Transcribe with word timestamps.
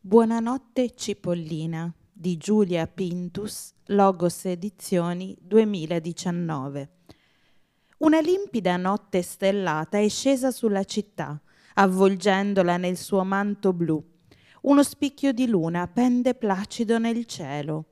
Buonanotte 0.00 0.94
Cipollina 0.94 1.92
di 2.10 2.36
Giulia 2.36 2.86
Pintus, 2.86 3.74
Logos 3.86 4.44
Edizioni 4.44 5.36
2019. 5.40 6.90
Una 7.98 8.20
limpida 8.20 8.76
notte 8.76 9.22
stellata 9.22 9.98
è 9.98 10.08
scesa 10.08 10.52
sulla 10.52 10.84
città, 10.84 11.38
avvolgendola 11.74 12.76
nel 12.76 12.96
suo 12.96 13.24
manto 13.24 13.72
blu. 13.72 14.02
Uno 14.62 14.84
spicchio 14.84 15.32
di 15.32 15.48
luna 15.48 15.88
pende 15.88 16.36
placido 16.36 17.00
nel 17.00 17.26
cielo. 17.26 17.86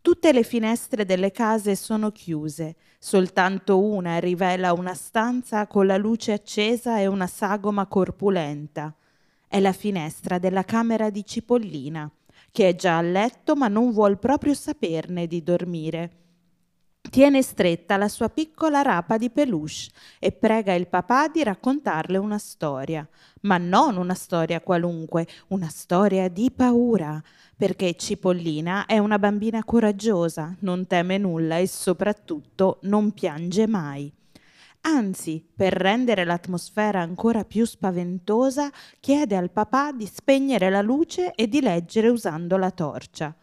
Tutte 0.00 0.32
le 0.32 0.44
finestre 0.44 1.04
delle 1.04 1.32
case 1.32 1.74
sono 1.74 2.12
chiuse, 2.12 2.76
soltanto 3.00 3.82
una 3.82 4.20
rivela 4.20 4.72
una 4.72 4.94
stanza 4.94 5.66
con 5.66 5.86
la 5.86 5.96
luce 5.96 6.32
accesa 6.32 7.00
e 7.00 7.08
una 7.08 7.26
sagoma 7.26 7.86
corpulenta. 7.86 8.94
È 9.52 9.58
la 9.58 9.72
finestra 9.72 10.38
della 10.38 10.62
camera 10.62 11.10
di 11.10 11.26
Cipollina, 11.26 12.08
che 12.52 12.68
è 12.68 12.76
già 12.76 12.98
a 12.98 13.02
letto 13.02 13.56
ma 13.56 13.66
non 13.66 13.90
vuol 13.90 14.16
proprio 14.16 14.54
saperne 14.54 15.26
di 15.26 15.42
dormire. 15.42 16.10
Tiene 17.10 17.42
stretta 17.42 17.96
la 17.96 18.06
sua 18.06 18.28
piccola 18.28 18.82
rapa 18.82 19.18
di 19.18 19.28
peluche 19.28 19.88
e 20.20 20.30
prega 20.30 20.72
il 20.74 20.86
papà 20.86 21.26
di 21.26 21.42
raccontarle 21.42 22.16
una 22.16 22.38
storia, 22.38 23.04
ma 23.40 23.58
non 23.58 23.96
una 23.96 24.14
storia 24.14 24.60
qualunque, 24.60 25.26
una 25.48 25.68
storia 25.68 26.28
di 26.28 26.52
paura, 26.52 27.20
perché 27.56 27.96
Cipollina 27.96 28.86
è 28.86 28.98
una 28.98 29.18
bambina 29.18 29.64
coraggiosa, 29.64 30.54
non 30.60 30.86
teme 30.86 31.18
nulla 31.18 31.58
e 31.58 31.66
soprattutto 31.66 32.78
non 32.82 33.10
piange 33.10 33.66
mai. 33.66 34.12
Anzi, 34.82 35.44
per 35.54 35.74
rendere 35.74 36.24
l'atmosfera 36.24 37.00
ancora 37.00 37.44
più 37.44 37.66
spaventosa, 37.66 38.70
chiede 38.98 39.36
al 39.36 39.50
papà 39.50 39.92
di 39.92 40.06
spegnere 40.06 40.70
la 40.70 40.80
luce 40.80 41.34
e 41.34 41.48
di 41.48 41.60
leggere 41.60 42.08
usando 42.08 42.56
la 42.56 42.70
torcia. 42.70 43.34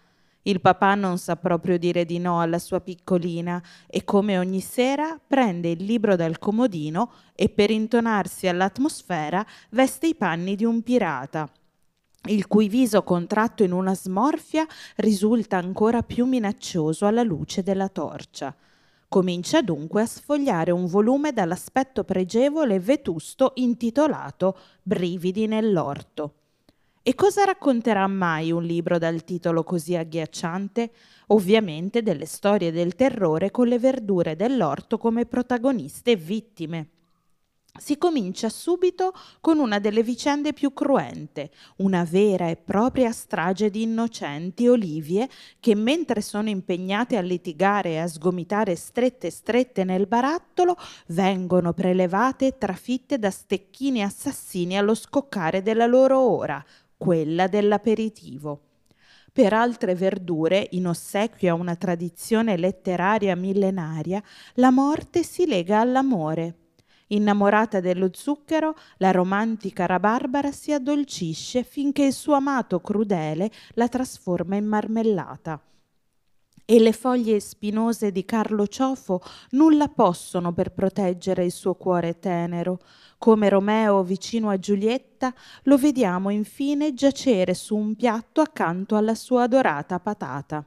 Il 0.43 0.61
papà 0.61 0.95
non 0.95 1.17
sa 1.17 1.35
proprio 1.35 1.77
dire 1.77 2.05
di 2.05 2.19
no 2.19 2.39
alla 2.39 2.57
sua 2.57 2.79
piccolina 2.79 3.61
e 3.85 4.03
come 4.03 4.37
ogni 4.37 4.61
sera 4.61 5.19
prende 5.25 5.69
il 5.69 5.83
libro 5.83 6.15
dal 6.15 6.39
comodino 6.39 7.11
e 7.35 7.49
per 7.49 7.69
intonarsi 7.69 8.47
all'atmosfera 8.47 9.45
veste 9.71 10.07
i 10.07 10.15
panni 10.15 10.55
di 10.55 10.63
un 10.63 10.81
pirata 10.81 11.51
il 12.27 12.47
cui 12.47 12.67
viso 12.67 13.03
contratto 13.03 13.63
in 13.63 13.71
una 13.71 13.95
smorfia 13.95 14.65
risulta 14.97 15.57
ancora 15.57 16.03
più 16.03 16.25
minaccioso 16.25 17.05
alla 17.05 17.23
luce 17.23 17.63
della 17.63 17.87
torcia. 17.87 18.53
Comincia 19.09 19.61
dunque 19.61 20.01
a 20.01 20.05
sfogliare 20.05 20.71
un 20.71 20.85
volume 20.85 21.31
dall'aspetto 21.31 22.03
pregevole 22.03 22.75
e 22.75 22.79
vetusto 22.79 23.53
intitolato 23.55 24.57
Brividi 24.83 25.47
nell'orto. 25.47 26.33
E 27.03 27.15
cosa 27.15 27.45
racconterà 27.45 28.05
mai 28.07 28.51
un 28.51 28.63
libro 28.63 28.97
dal 28.97 29.23
titolo 29.23 29.63
così 29.63 29.95
agghiacciante? 29.95 30.91
Ovviamente 31.27 32.03
delle 32.03 32.25
storie 32.25 32.73
del 32.73 32.95
terrore 32.95 33.49
con 33.49 33.67
le 33.67 33.79
verdure 33.79 34.35
dell'orto 34.35 34.97
come 34.97 35.25
protagoniste 35.25 36.11
e 36.11 36.15
vittime. 36.17 36.89
Si 37.77 37.97
comincia 37.97 38.49
subito 38.49 39.13
con 39.39 39.59
una 39.59 39.79
delle 39.79 40.03
vicende 40.03 40.53
più 40.53 40.73
cruente, 40.73 41.51
una 41.77 42.03
vera 42.03 42.49
e 42.49 42.55
propria 42.55 43.11
strage 43.11 43.69
di 43.69 43.83
innocenti 43.83 44.67
olivie 44.67 45.29
che 45.59 45.75
mentre 45.75 46.21
sono 46.21 46.49
impegnate 46.49 47.17
a 47.17 47.21
litigare 47.21 47.91
e 47.91 47.99
a 47.99 48.07
sgomitare 48.07 48.75
strette 48.75 49.29
strette 49.29 49.83
nel 49.83 50.07
barattolo, 50.07 50.75
vengono 51.07 51.73
prelevate 51.73 52.47
e 52.47 52.57
trafitte 52.57 53.19
da 53.19 53.29
stecchini 53.29 54.03
assassini 54.03 54.77
allo 54.77 54.95
scoccare 54.95 55.61
della 55.61 55.85
loro 55.85 56.19
ora, 56.19 56.63
quella 56.97 57.47
dell'aperitivo. 57.47 58.61
Per 59.31 59.53
altre 59.53 59.93
verdure, 59.93 60.67
in 60.71 60.87
ossequio 60.87 61.51
a 61.51 61.57
una 61.57 61.75
tradizione 61.75 62.57
letteraria 62.57 63.35
millenaria, 63.35 64.21
la 64.55 64.71
morte 64.71 65.21
si 65.21 65.45
lega 65.45 65.79
all'amore. 65.79 66.66
Innamorata 67.07 67.79
dello 67.79 68.09
zucchero, 68.13 68.75
la 68.97 69.11
romantica 69.11 69.85
rabarbara 69.85 70.51
si 70.51 70.73
addolcisce 70.73 71.63
finché 71.63 72.03
il 72.03 72.13
suo 72.13 72.33
amato 72.33 72.81
crudele 72.81 73.49
la 73.73 73.87
trasforma 73.87 74.55
in 74.55 74.65
marmellata 74.65 75.61
e 76.69 76.81
le 76.81 76.91
foglie 76.91 77.39
spinose 77.39 78.11
di 78.11 78.25
Carlo 78.25 78.67
Ciofo 78.67 79.21
nulla 79.51 79.87
possono 79.87 80.51
per 80.51 80.73
proteggere 80.73 81.45
il 81.45 81.51
suo 81.53 81.75
cuore 81.75 82.19
tenero. 82.19 82.79
Come 83.17 83.47
Romeo 83.47 84.03
vicino 84.03 84.49
a 84.49 84.59
Giulietta, 84.59 85.33
lo 85.63 85.77
vediamo 85.77 86.29
infine 86.29 86.93
giacere 86.93 87.53
su 87.53 87.77
un 87.77 87.95
piatto 87.95 88.41
accanto 88.41 88.97
alla 88.97 89.15
sua 89.15 89.43
adorata 89.43 89.97
patata. 90.01 90.65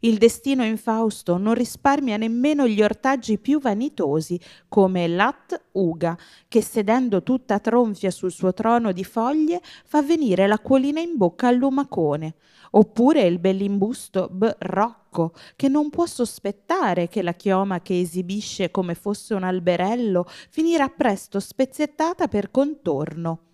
Il 0.00 0.18
destino 0.18 0.64
infausto 0.64 1.38
non 1.38 1.54
risparmia 1.54 2.16
nemmeno 2.16 2.66
gli 2.66 2.82
ortaggi 2.82 3.38
più 3.38 3.60
vanitosi, 3.60 4.40
come 4.68 5.08
Lat 5.08 5.60
Uga, 5.72 6.16
che 6.46 6.62
sedendo 6.62 7.22
tutta 7.22 7.58
tronfia 7.58 8.10
sul 8.10 8.30
suo 8.30 8.52
trono 8.52 8.92
di 8.92 9.04
foglie 9.04 9.60
fa 9.84 10.02
venire 10.02 10.46
l'acquolina 10.46 11.00
in 11.00 11.16
bocca 11.16 11.48
al 11.48 11.56
lumacone 11.56 12.34
oppure 12.72 13.22
il 13.22 13.38
bellimbusto 13.38 14.28
B. 14.30 14.54
Rocco, 14.58 15.32
che 15.56 15.68
non 15.68 15.90
può 15.90 16.06
sospettare 16.06 17.08
che 17.08 17.22
la 17.22 17.32
chioma 17.32 17.80
che 17.80 17.98
esibisce 17.98 18.70
come 18.70 18.94
fosse 18.94 19.34
un 19.34 19.42
alberello 19.42 20.26
finirà 20.50 20.88
presto 20.88 21.40
spezzettata 21.40 22.28
per 22.28 22.50
contorno. 22.50 23.47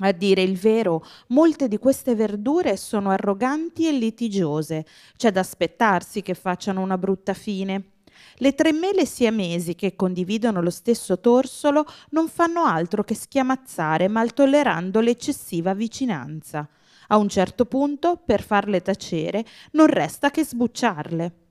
A 0.00 0.12
dire 0.12 0.42
il 0.42 0.56
vero, 0.56 1.04
molte 1.28 1.66
di 1.66 1.78
queste 1.78 2.14
verdure 2.14 2.76
sono 2.76 3.10
arroganti 3.10 3.88
e 3.88 3.92
litigiose. 3.92 4.86
C'è 5.16 5.32
da 5.32 5.40
aspettarsi 5.40 6.22
che 6.22 6.34
facciano 6.34 6.80
una 6.80 6.96
brutta 6.96 7.34
fine. 7.34 7.92
Le 8.36 8.54
tre 8.54 8.72
mele 8.72 9.06
siamesi 9.06 9.74
che 9.74 9.96
condividono 9.96 10.62
lo 10.62 10.70
stesso 10.70 11.18
torsolo 11.18 11.84
non 12.10 12.28
fanno 12.28 12.62
altro 12.62 13.02
che 13.02 13.14
schiamazzare, 13.14 14.06
mal 14.06 14.32
tollerando 14.32 15.00
l'eccessiva 15.00 15.74
vicinanza. 15.74 16.68
A 17.08 17.16
un 17.16 17.28
certo 17.28 17.64
punto, 17.64 18.20
per 18.24 18.42
farle 18.42 18.82
tacere, 18.82 19.44
non 19.72 19.86
resta 19.86 20.30
che 20.30 20.44
sbucciarle. 20.44 21.47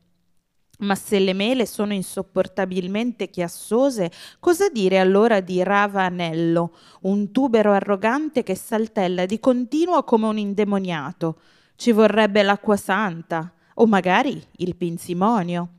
Ma 0.80 0.94
se 0.94 1.18
le 1.18 1.34
mele 1.34 1.66
sono 1.66 1.94
insopportabilmente 1.94 3.30
chiassose, 3.30 4.12
cosa 4.40 4.70
dire 4.70 5.00
allora 5.00 5.40
di 5.40 5.64
ravanello, 5.64 6.72
un 7.02 7.32
tubero 7.32 7.72
arrogante 7.72 8.44
che 8.44 8.56
saltella 8.56 9.26
di 9.26 9.40
continuo 9.40 10.04
come 10.04 10.28
un 10.28 10.38
indemoniato? 10.38 11.40
Ci 11.76 11.92
vorrebbe 11.92 12.44
l'acqua 12.44 12.78
santa, 12.78 13.52
o 13.76 13.88
magari 13.88 14.40
il 14.58 14.76
pinsimonio. 14.76 15.70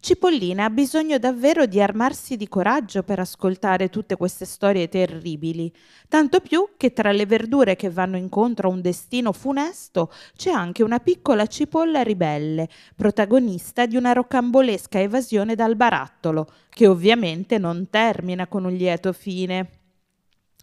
Cipollina 0.00 0.64
ha 0.64 0.70
bisogno 0.70 1.18
davvero 1.18 1.66
di 1.66 1.82
armarsi 1.82 2.36
di 2.36 2.48
coraggio 2.48 3.02
per 3.02 3.18
ascoltare 3.18 3.90
tutte 3.90 4.16
queste 4.16 4.44
storie 4.44 4.88
terribili, 4.88 5.72
tanto 6.08 6.38
più 6.40 6.70
che 6.76 6.92
tra 6.92 7.10
le 7.10 7.26
verdure 7.26 7.74
che 7.74 7.90
vanno 7.90 8.16
incontro 8.16 8.68
a 8.68 8.72
un 8.72 8.80
destino 8.80 9.32
funesto 9.32 10.12
c'è 10.36 10.50
anche 10.50 10.84
una 10.84 11.00
piccola 11.00 11.46
cipolla 11.46 12.02
ribelle, 12.02 12.68
protagonista 12.94 13.86
di 13.86 13.96
una 13.96 14.12
rocambolesca 14.12 15.00
evasione 15.00 15.56
dal 15.56 15.74
barattolo, 15.74 16.46
che 16.68 16.86
ovviamente 16.86 17.58
non 17.58 17.90
termina 17.90 18.46
con 18.46 18.64
un 18.64 18.72
lieto 18.72 19.12
fine. 19.12 19.77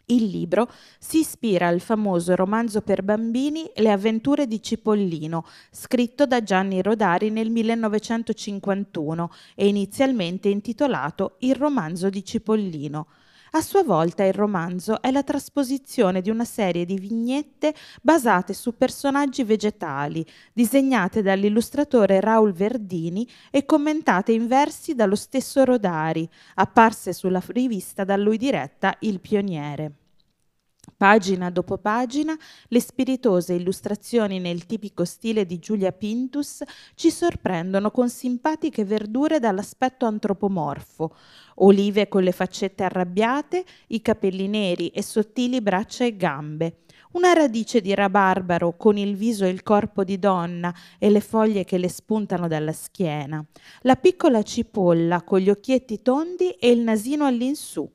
Il 0.07 0.25
libro 0.25 0.69
si 0.99 1.19
ispira 1.19 1.67
al 1.67 1.79
famoso 1.79 2.35
romanzo 2.35 2.81
per 2.81 3.01
bambini 3.01 3.71
Le 3.75 3.91
avventure 3.91 4.45
di 4.45 4.61
Cipollino, 4.61 5.43
scritto 5.71 6.27
da 6.27 6.43
Gianni 6.43 6.83
Rodari 6.83 7.31
nel 7.31 7.49
1951 7.49 9.31
e 9.55 9.67
inizialmente 9.67 10.49
intitolato 10.49 11.37
Il 11.39 11.55
romanzo 11.55 12.09
di 12.09 12.23
Cipollino. 12.23 13.07
A 13.55 13.61
sua 13.61 13.83
volta 13.83 14.25
il 14.25 14.33
romanzo 14.33 15.01
è 15.01 15.11
la 15.11 15.23
trasposizione 15.23 16.19
di 16.19 16.29
una 16.29 16.43
serie 16.43 16.83
di 16.83 16.99
vignette 16.99 17.73
basate 18.01 18.53
su 18.53 18.75
personaggi 18.75 19.45
vegetali, 19.45 20.25
disegnate 20.51 21.21
dall'illustratore 21.21 22.19
Raul 22.19 22.51
Verdini 22.51 23.25
e 23.49 23.63
commentate 23.63 24.33
in 24.33 24.47
versi 24.47 24.93
dallo 24.93 25.15
stesso 25.15 25.63
Rodari, 25.63 26.29
apparse 26.55 27.13
sulla 27.13 27.41
rivista 27.47 28.03
da 28.03 28.17
lui 28.17 28.35
diretta 28.35 28.93
Il 28.99 29.21
Pioniere. 29.21 30.04
Pagina 30.97 31.49
dopo 31.49 31.77
pagina, 31.77 32.37
le 32.67 32.79
spiritose 32.79 33.53
illustrazioni 33.53 34.39
nel 34.39 34.65
tipico 34.65 35.03
stile 35.03 35.45
di 35.45 35.59
Giulia 35.59 35.91
Pintus 35.91 36.63
ci 36.95 37.11
sorprendono 37.11 37.91
con 37.91 38.09
simpatiche 38.09 38.85
verdure 38.85 39.39
dall'aspetto 39.39 40.05
antropomorfo, 40.05 41.15
olive 41.55 42.07
con 42.07 42.23
le 42.23 42.31
faccette 42.31 42.83
arrabbiate, 42.83 43.65
i 43.87 44.01
capelli 44.01 44.47
neri 44.47 44.89
e 44.89 45.01
sottili 45.01 45.59
braccia 45.61 46.05
e 46.05 46.15
gambe, 46.15 46.77
una 47.11 47.33
radice 47.33 47.81
di 47.81 47.93
rabarbaro 47.93 48.75
con 48.77 48.97
il 48.97 49.15
viso 49.15 49.45
e 49.45 49.49
il 49.49 49.63
corpo 49.63 50.03
di 50.03 50.19
donna 50.19 50.73
e 50.97 51.09
le 51.09 51.21
foglie 51.21 51.63
che 51.63 51.77
le 51.77 51.89
spuntano 51.89 52.47
dalla 52.47 52.73
schiena, 52.73 53.43
la 53.81 53.95
piccola 53.95 54.43
cipolla 54.43 55.23
con 55.23 55.39
gli 55.39 55.49
occhietti 55.49 56.01
tondi 56.01 56.51
e 56.51 56.69
il 56.69 56.79
nasino 56.79 57.25
all'insù, 57.25 57.89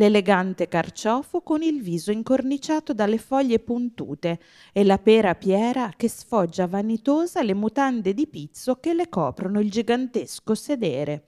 l'elegante 0.00 0.66
carciofo 0.66 1.42
con 1.42 1.60
il 1.60 1.82
viso 1.82 2.10
incorniciato 2.10 2.94
dalle 2.94 3.18
foglie 3.18 3.58
puntute 3.58 4.40
e 4.72 4.82
la 4.82 4.96
pera 4.96 5.34
piera 5.34 5.92
che 5.94 6.08
sfoggia 6.08 6.66
vanitosa 6.66 7.42
le 7.42 7.52
mutande 7.52 8.14
di 8.14 8.26
pizzo 8.26 8.76
che 8.76 8.94
le 8.94 9.10
coprono 9.10 9.60
il 9.60 9.70
gigantesco 9.70 10.54
sedere. 10.54 11.24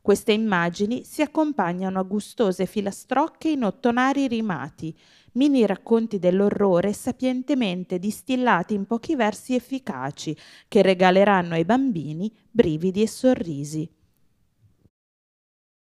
Queste 0.00 0.32
immagini 0.32 1.04
si 1.04 1.20
accompagnano 1.20 1.98
a 1.98 2.02
gustose 2.02 2.64
filastrocche 2.64 3.50
in 3.50 3.64
ottonari 3.64 4.26
rimati, 4.26 4.96
mini 5.32 5.66
racconti 5.66 6.18
dell'orrore 6.18 6.94
sapientemente 6.94 7.98
distillati 7.98 8.72
in 8.72 8.86
pochi 8.86 9.16
versi 9.16 9.54
efficaci 9.54 10.34
che 10.66 10.80
regaleranno 10.80 11.52
ai 11.52 11.66
bambini 11.66 12.34
brividi 12.50 13.02
e 13.02 13.06
sorrisi. 13.06 13.96